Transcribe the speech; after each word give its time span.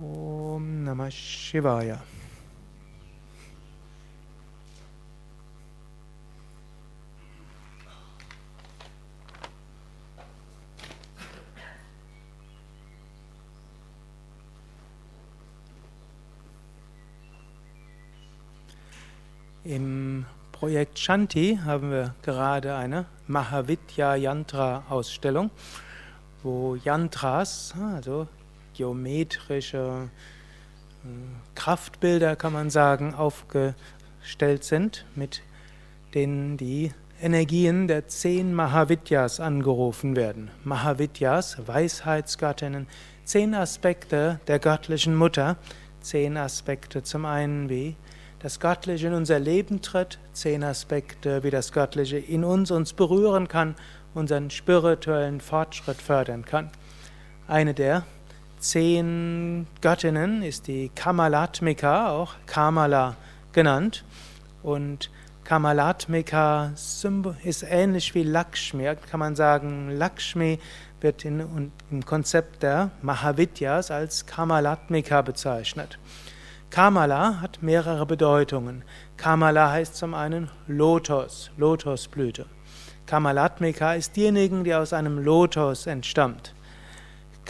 Om 0.00 0.84
Namah 0.84 1.10
Shivaya. 1.10 1.98
Im 19.64 20.24
Projekt 20.52 20.98
Shanti 20.98 21.58
haben 21.62 21.90
wir 21.90 22.14
gerade 22.22 22.74
eine 22.74 23.04
Mahavidya 23.26 24.14
Yantra 24.14 24.84
Ausstellung, 24.88 25.50
wo 26.42 26.74
Yantras, 26.76 27.74
also 27.94 28.26
geometrische 28.80 30.08
äh, 31.04 31.08
Kraftbilder, 31.54 32.34
kann 32.34 32.54
man 32.54 32.70
sagen, 32.70 33.14
aufgestellt 33.14 34.64
sind, 34.64 35.04
mit 35.14 35.42
denen 36.14 36.56
die 36.56 36.92
Energien 37.20 37.88
der 37.88 38.08
zehn 38.08 38.54
Mahavidyas 38.54 39.38
angerufen 39.38 40.16
werden. 40.16 40.50
Mahavidyas, 40.64 41.58
Weisheitsgöttinnen, 41.66 42.86
zehn 43.24 43.54
Aspekte 43.54 44.40
der 44.46 44.58
göttlichen 44.58 45.14
Mutter, 45.14 45.58
zehn 46.00 46.38
Aspekte 46.38 47.02
zum 47.02 47.26
einen 47.26 47.68
wie 47.68 47.96
das 48.38 48.60
Göttliche 48.60 49.08
in 49.08 49.12
unser 49.12 49.38
Leben 49.38 49.82
tritt, 49.82 50.18
zehn 50.32 50.64
Aspekte, 50.64 51.42
wie 51.42 51.50
das 51.50 51.72
Göttliche 51.72 52.16
in 52.16 52.44
uns 52.44 52.70
uns 52.70 52.94
berühren 52.94 53.46
kann, 53.46 53.74
unseren 54.14 54.48
spirituellen 54.48 55.42
Fortschritt 55.42 56.00
fördern 56.00 56.46
kann. 56.46 56.70
Eine 57.46 57.74
der 57.74 58.06
zehn 58.60 59.66
Göttinnen 59.80 60.42
ist 60.42 60.68
die 60.68 60.90
Kamalatmika, 60.94 62.10
auch 62.10 62.34
Kamala 62.46 63.16
genannt. 63.52 64.04
Und 64.62 65.10
Kamalatmika 65.44 66.72
ist 67.42 67.64
ähnlich 67.68 68.14
wie 68.14 68.22
Lakshmi. 68.22 68.94
Kann 69.10 69.18
man 69.18 69.34
sagen, 69.34 69.90
Lakshmi 69.90 70.60
wird 71.00 71.24
in, 71.24 71.72
im 71.90 72.04
Konzept 72.04 72.62
der 72.62 72.90
Mahavidyas 73.02 73.90
als 73.90 74.26
Kamalatmika 74.26 75.22
bezeichnet. 75.22 75.98
Kamala 76.68 77.40
hat 77.40 77.62
mehrere 77.62 78.06
Bedeutungen. 78.06 78.84
Kamala 79.16 79.70
heißt 79.72 79.96
zum 79.96 80.14
einen 80.14 80.50
Lotus, 80.68 81.50
Lotusblüte. 81.56 82.46
Kamalatmika 83.06 83.94
ist 83.94 84.14
diejenige, 84.14 84.62
die 84.62 84.74
aus 84.74 84.92
einem 84.92 85.18
Lotus 85.18 85.86
entstammt. 85.86 86.54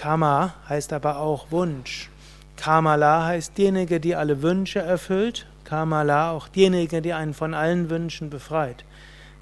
Kama 0.00 0.54
heißt 0.66 0.94
aber 0.94 1.18
auch 1.18 1.50
Wunsch. 1.50 2.08
Kamala 2.56 3.26
heißt 3.26 3.58
diejenige, 3.58 4.00
die 4.00 4.16
alle 4.16 4.40
Wünsche 4.40 4.78
erfüllt. 4.78 5.46
Kamala 5.64 6.30
auch 6.30 6.48
diejenige, 6.48 7.02
die 7.02 7.12
einen 7.12 7.34
von 7.34 7.52
allen 7.52 7.90
Wünschen 7.90 8.30
befreit. 8.30 8.86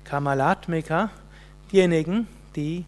Kamalatmika, 0.03 1.11
diejenigen, 1.71 2.27
die 2.57 2.87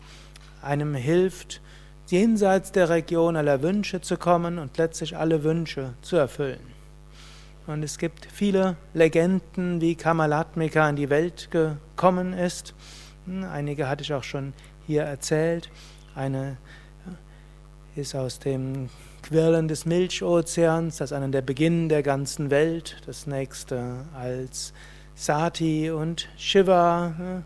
einem 0.63 0.97
hilft, 0.97 1.61
jenseits 2.09 2.73
der 2.73 2.89
Region 2.89 3.37
aller 3.37 3.63
Wünsche 3.63 4.01
zu 4.01 4.17
kommen 4.17 4.59
und 4.59 4.77
letztlich 4.77 5.17
alle 5.17 5.45
Wünsche 5.45 5.95
zu 6.03 6.17
erfüllen. 6.17 6.75
Und 7.69 7.85
es 7.85 7.99
gibt 7.99 8.27
viele 8.27 8.75
Legenden, 8.95 9.81
wie 9.81 9.95
Kamalatmika 9.95 10.91
in 10.91 10.97
die 10.97 11.09
Welt 11.09 11.53
gekommen 11.53 12.33
ist. 12.33 12.75
Hm, 13.27 13.45
einige 13.45 13.89
hatte 13.89 14.03
ich 14.03 14.13
auch 14.13 14.25
schon 14.25 14.55
hier 14.89 15.03
erzählt. 15.03 15.71
Eine 16.17 16.57
ist 18.01 18.15
aus 18.15 18.39
dem 18.39 18.89
Quirlen 19.23 19.69
des 19.69 19.85
Milchozeans, 19.85 20.97
das 20.97 21.11
ist 21.11 21.17
einer 21.17 21.29
der 21.29 21.43
Beginn 21.43 21.91
der 21.91 22.03
ganzen 22.03 22.51
Welt. 22.51 22.97
Das 23.05 23.27
nächste 23.27 24.07
als 24.19 24.73
Sati 25.15 25.91
und 25.91 26.29
Shiva 26.39 27.43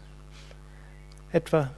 etwa 1.33 1.71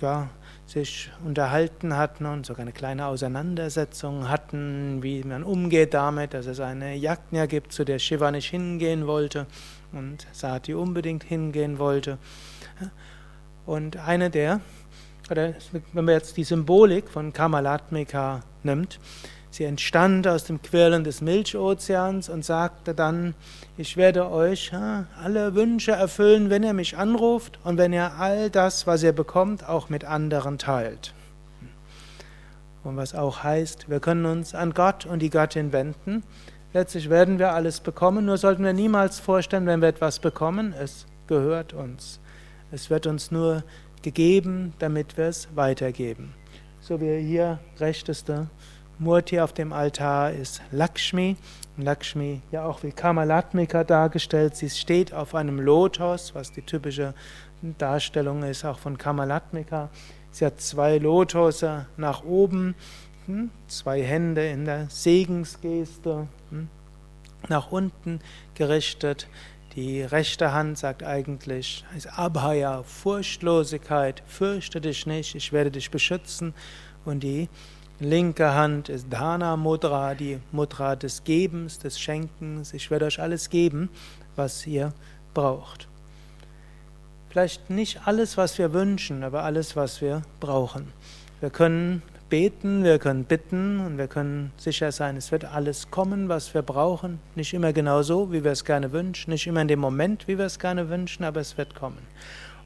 ja, 0.00 0.28
sich 0.66 1.10
unterhalten 1.24 1.96
hatten 1.96 2.26
und 2.26 2.44
sogar 2.44 2.62
eine 2.62 2.72
kleine 2.72 3.06
Auseinandersetzung 3.06 4.28
hatten, 4.28 5.00
wie 5.04 5.22
man 5.22 5.44
umgeht 5.44 5.94
damit, 5.94 6.34
dass 6.34 6.46
es 6.46 6.58
eine 6.58 6.96
Yajna 6.96 7.46
gibt, 7.46 7.72
zu 7.72 7.84
der 7.84 8.00
Shiva 8.00 8.32
nicht 8.32 8.50
hingehen 8.50 9.06
wollte 9.06 9.46
und 9.92 10.26
Sati 10.32 10.74
unbedingt 10.74 11.22
hingehen 11.22 11.78
wollte. 11.78 12.18
Und 13.64 13.96
eine 13.96 14.28
der, 14.28 14.60
oder 15.30 15.54
wenn 15.92 16.04
man 16.04 16.14
jetzt 16.14 16.36
die 16.36 16.44
Symbolik 16.44 17.08
von 17.08 17.32
Kamalatmika 17.32 18.42
nimmt, 18.62 18.98
Sie 19.50 19.64
entstand 19.64 20.28
aus 20.28 20.44
dem 20.44 20.60
Quirlen 20.62 21.04
des 21.04 21.20
Milchozeans 21.20 22.28
und 22.28 22.44
sagte 22.44 22.94
dann, 22.94 23.34
ich 23.76 23.96
werde 23.96 24.30
euch 24.30 24.72
alle 24.72 25.54
Wünsche 25.54 25.92
erfüllen, 25.92 26.50
wenn 26.50 26.62
ihr 26.62 26.74
mich 26.74 26.96
anruft 26.98 27.58
und 27.64 27.78
wenn 27.78 27.92
ihr 27.92 28.12
all 28.18 28.50
das, 28.50 28.86
was 28.86 29.02
ihr 29.02 29.12
bekommt, 29.12 29.66
auch 29.66 29.88
mit 29.88 30.04
anderen 30.04 30.58
teilt. 30.58 31.14
Und 32.84 32.96
was 32.96 33.14
auch 33.14 33.42
heißt, 33.42 33.88
wir 33.88 34.00
können 34.00 34.26
uns 34.26 34.54
an 34.54 34.74
Gott 34.74 35.06
und 35.06 35.20
die 35.20 35.30
Göttin 35.30 35.72
wenden. 35.72 36.22
Letztlich 36.74 37.08
werden 37.08 37.38
wir 37.38 37.52
alles 37.52 37.80
bekommen, 37.80 38.26
nur 38.26 38.36
sollten 38.36 38.62
wir 38.62 38.74
niemals 38.74 39.18
vorstellen, 39.18 39.66
wenn 39.66 39.80
wir 39.80 39.88
etwas 39.88 40.18
bekommen, 40.18 40.74
es 40.78 41.06
gehört 41.26 41.72
uns. 41.72 42.20
Es 42.70 42.90
wird 42.90 43.06
uns 43.06 43.30
nur 43.30 43.64
gegeben, 44.02 44.74
damit 44.78 45.16
wir 45.16 45.26
es 45.26 45.48
weitergeben. 45.54 46.34
So 46.80 47.00
wie 47.00 47.20
hier 47.20 47.58
rechteste 47.78 48.48
Murti 48.98 49.40
auf 49.40 49.52
dem 49.52 49.72
Altar 49.72 50.32
ist 50.32 50.60
Lakshmi. 50.72 51.36
Lakshmi, 51.76 52.42
ja 52.50 52.64
auch 52.64 52.82
wie 52.82 52.90
Kamalatmika 52.90 53.84
dargestellt, 53.84 54.56
sie 54.56 54.68
steht 54.70 55.12
auf 55.14 55.34
einem 55.36 55.60
Lotus, 55.60 56.34
was 56.34 56.50
die 56.50 56.62
typische 56.62 57.14
Darstellung 57.62 58.42
ist, 58.42 58.64
auch 58.64 58.78
von 58.78 58.98
Kamalatmika. 58.98 59.90
Sie 60.30 60.44
hat 60.44 60.60
zwei 60.60 60.98
Lotusse 60.98 61.86
nach 61.96 62.24
oben, 62.24 62.74
hm, 63.26 63.50
zwei 63.68 64.02
Hände 64.02 64.48
in 64.48 64.64
der 64.64 64.86
Segensgeste, 64.88 66.26
hm, 66.50 66.68
nach 67.48 67.70
unten 67.70 68.20
gerichtet. 68.54 69.28
Die 69.78 70.02
rechte 70.02 70.52
Hand 70.52 70.76
sagt 70.76 71.04
eigentlich, 71.04 71.84
ist 71.96 72.08
Abhaya, 72.18 72.82
Furchtlosigkeit, 72.82 74.24
fürchte 74.26 74.80
dich 74.80 75.06
nicht, 75.06 75.36
ich 75.36 75.52
werde 75.52 75.70
dich 75.70 75.92
beschützen. 75.92 76.52
Und 77.04 77.22
die 77.22 77.48
linke 78.00 78.54
Hand 78.54 78.88
ist 78.88 79.06
Dana 79.08 79.56
Mudra, 79.56 80.16
die 80.16 80.40
Mudra 80.50 80.96
des 80.96 81.22
Gebens, 81.22 81.78
des 81.78 82.00
Schenkens. 82.00 82.74
Ich 82.74 82.90
werde 82.90 83.04
euch 83.04 83.20
alles 83.20 83.50
geben, 83.50 83.88
was 84.34 84.66
ihr 84.66 84.92
braucht. 85.32 85.86
Vielleicht 87.28 87.70
nicht 87.70 88.00
alles, 88.04 88.36
was 88.36 88.58
wir 88.58 88.72
wünschen, 88.72 89.22
aber 89.22 89.44
alles, 89.44 89.76
was 89.76 90.00
wir 90.00 90.22
brauchen. 90.40 90.92
Wir 91.38 91.50
können 91.50 92.02
beten, 92.28 92.84
wir 92.84 92.98
können 92.98 93.24
bitten 93.24 93.80
und 93.80 93.98
wir 93.98 94.06
können 94.06 94.52
sicher 94.56 94.92
sein, 94.92 95.16
es 95.16 95.32
wird 95.32 95.44
alles 95.44 95.90
kommen, 95.90 96.28
was 96.28 96.54
wir 96.54 96.62
brauchen. 96.62 97.20
Nicht 97.34 97.54
immer 97.54 97.72
genau 97.72 98.02
so, 98.02 98.32
wie 98.32 98.44
wir 98.44 98.52
es 98.52 98.64
gerne 98.64 98.92
wünschen, 98.92 99.30
nicht 99.30 99.46
immer 99.46 99.62
in 99.62 99.68
dem 99.68 99.80
Moment, 99.80 100.28
wie 100.28 100.38
wir 100.38 100.46
es 100.46 100.58
gerne 100.58 100.88
wünschen, 100.88 101.24
aber 101.24 101.40
es 101.40 101.56
wird 101.58 101.74
kommen. 101.74 101.98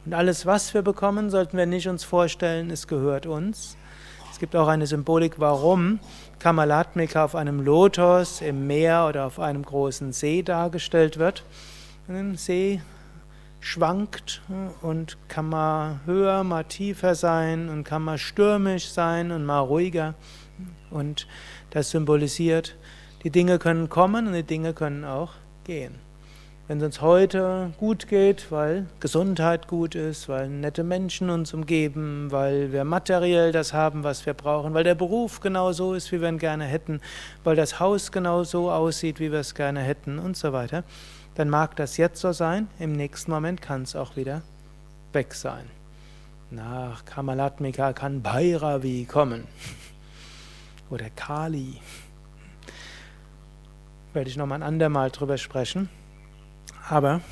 Und 0.04 0.14
alles, 0.14 0.46
was 0.46 0.74
wir 0.74 0.82
bekommen, 0.82 1.30
sollten 1.30 1.56
wir 1.56 1.66
nicht 1.66 1.88
uns 1.88 2.04
vorstellen, 2.04 2.70
es 2.70 2.88
gehört 2.88 3.26
uns, 3.26 3.76
gibt 4.42 4.56
auch 4.56 4.66
eine 4.66 4.88
Symbolik, 4.88 5.34
warum 5.38 6.00
Kamalatmika 6.40 7.26
auf 7.26 7.36
einem 7.36 7.60
Lotus 7.60 8.40
im 8.40 8.66
Meer 8.66 9.06
oder 9.08 9.26
auf 9.26 9.38
einem 9.38 9.62
großen 9.62 10.12
See 10.12 10.42
dargestellt 10.42 11.16
wird. 11.16 11.44
Ein 12.08 12.36
See 12.36 12.82
schwankt 13.62 14.42
und 14.82 15.16
kann 15.28 15.48
mal 15.48 16.00
höher, 16.04 16.42
mal 16.42 16.64
tiefer 16.64 17.14
sein 17.14 17.68
und 17.68 17.84
kann 17.84 18.02
mal 18.02 18.18
stürmisch 18.18 18.90
sein 18.90 19.30
und 19.30 19.46
mal 19.46 19.60
ruhiger. 19.60 20.14
Und 20.90 21.28
das 21.70 21.90
symbolisiert, 21.90 22.76
die 23.22 23.30
Dinge 23.30 23.58
können 23.58 23.88
kommen 23.88 24.26
und 24.26 24.32
die 24.34 24.42
Dinge 24.42 24.74
können 24.74 25.04
auch 25.04 25.34
gehen. 25.64 25.94
Wenn 26.66 26.78
es 26.78 26.84
uns 26.84 27.00
heute 27.00 27.72
gut 27.78 28.08
geht, 28.08 28.50
weil 28.50 28.86
Gesundheit 28.98 29.68
gut 29.68 29.94
ist, 29.94 30.28
weil 30.28 30.48
nette 30.48 30.82
Menschen 30.82 31.30
uns 31.30 31.54
umgeben, 31.54 32.28
weil 32.30 32.72
wir 32.72 32.84
materiell 32.84 33.52
das 33.52 33.72
haben, 33.72 34.02
was 34.02 34.26
wir 34.26 34.34
brauchen, 34.34 34.74
weil 34.74 34.84
der 34.84 34.94
Beruf 34.96 35.40
genau 35.40 35.72
so 35.72 35.94
ist, 35.94 36.10
wie 36.10 36.20
wir 36.20 36.28
ihn 36.28 36.38
gerne 36.38 36.64
hätten, 36.64 37.00
weil 37.44 37.56
das 37.56 37.78
Haus 37.78 38.10
genau 38.10 38.42
so 38.42 38.70
aussieht, 38.70 39.20
wie 39.20 39.30
wir 39.30 39.40
es 39.40 39.54
gerne 39.54 39.80
hätten 39.80 40.18
und 40.18 40.36
so 40.36 40.52
weiter, 40.52 40.82
dann 41.34 41.48
mag 41.48 41.76
das 41.76 41.96
jetzt 41.96 42.20
so 42.20 42.32
sein, 42.32 42.68
im 42.78 42.92
nächsten 42.92 43.30
Moment 43.30 43.62
kann 43.62 43.82
es 43.82 43.96
auch 43.96 44.16
wieder 44.16 44.42
weg 45.12 45.34
sein. 45.34 45.64
Nach 46.50 47.04
Kamalatmika 47.04 47.92
kann 47.92 48.22
Bhairavi 48.22 49.06
kommen 49.10 49.46
oder 50.90 51.08
Kali. 51.10 51.80
Werde 54.12 54.28
ich 54.28 54.36
nochmal 54.36 54.58
ein 54.58 54.62
andermal 54.62 55.10
drüber 55.10 55.38
sprechen. 55.38 55.88
Aber 56.90 57.22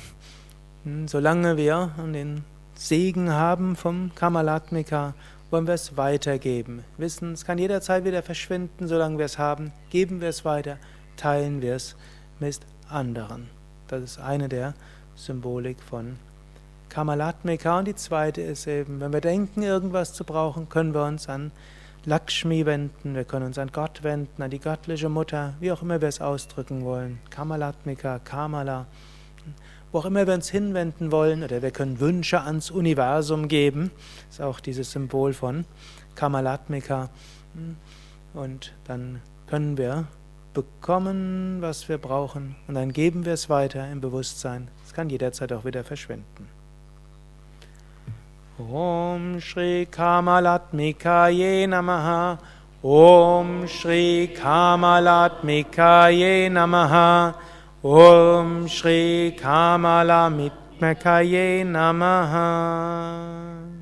hm, 0.83 1.07
solange 1.07 1.57
wir 1.57 1.91
den 1.97 2.43
Segen 2.73 3.31
haben 3.31 3.75
vom 3.75 4.11
Kamalatmika 4.15 5.13
wollen 5.51 5.67
wir 5.67 5.75
es 5.75 5.97
weitergeben. 5.97 6.83
Wissen, 6.97 7.33
es 7.33 7.45
kann 7.45 7.59
jederzeit 7.59 8.05
wieder 8.05 8.23
verschwinden, 8.23 8.87
solange 8.87 9.19
wir 9.19 9.25
es 9.25 9.37
haben. 9.37 9.71
Geben 9.89 10.21
wir 10.21 10.29
es 10.29 10.45
weiter, 10.45 10.77
teilen 11.17 11.61
wir 11.61 11.75
es 11.75 11.95
mit 12.39 12.61
anderen. 12.89 13.60
Das 13.91 14.03
ist 14.03 14.19
eine 14.19 14.47
der 14.47 14.73
Symbolik 15.17 15.83
von 15.83 16.17
Kamalatmika. 16.87 17.79
Und 17.79 17.89
die 17.89 17.95
zweite 17.95 18.41
ist 18.41 18.65
eben, 18.65 19.01
wenn 19.01 19.11
wir 19.11 19.19
denken, 19.19 19.63
irgendwas 19.63 20.13
zu 20.13 20.23
brauchen, 20.23 20.69
können 20.69 20.93
wir 20.93 21.03
uns 21.03 21.27
an 21.27 21.51
Lakshmi 22.05 22.65
wenden, 22.65 23.15
wir 23.15 23.25
können 23.25 23.47
uns 23.47 23.57
an 23.57 23.69
Gott 23.73 24.01
wenden, 24.01 24.41
an 24.41 24.49
die 24.49 24.59
göttliche 24.59 25.09
Mutter, 25.09 25.55
wie 25.59 25.73
auch 25.73 25.81
immer 25.81 25.99
wir 25.99 26.07
es 26.07 26.21
ausdrücken 26.21 26.85
wollen. 26.85 27.19
Kamalatmika, 27.31 28.19
Kamala, 28.19 28.85
wo 29.91 29.99
auch 29.99 30.05
immer 30.05 30.25
wir 30.25 30.35
uns 30.35 30.49
hinwenden 30.49 31.11
wollen, 31.11 31.43
oder 31.43 31.61
wir 31.61 31.71
können 31.71 31.99
Wünsche 31.99 32.39
ans 32.39 32.71
Universum 32.71 33.49
geben, 33.49 33.91
ist 34.29 34.39
auch 34.39 34.61
dieses 34.61 34.89
Symbol 34.93 35.33
von 35.33 35.65
Kamalatmika. 36.15 37.09
Und 38.33 38.71
dann 38.85 39.21
können 39.47 39.77
wir 39.77 40.07
bekommen, 40.53 41.57
was 41.61 41.89
wir 41.89 41.97
brauchen, 41.97 42.55
und 42.67 42.75
dann 42.75 42.93
geben 42.93 43.25
wir 43.25 43.33
es 43.33 43.49
weiter 43.49 43.89
im 43.91 44.01
Bewusstsein. 44.01 44.67
Es 44.85 44.93
kann 44.93 45.09
jederzeit 45.09 45.51
auch 45.53 45.65
wieder 45.65 45.83
verschwinden. 45.83 46.47
Om 48.59 49.41
Shri 49.41 49.87
Kamalatmikaye 49.89 51.65
Namaha 51.67 52.37
Om 52.83 53.67
Shri 53.67 54.29
Kamalatmikaye 54.35 56.49
Namaha 56.49 57.33
Om 57.81 58.67
Shri 58.67 59.35
Kamalatmikaye 59.39 61.63
Namaha 61.65 63.80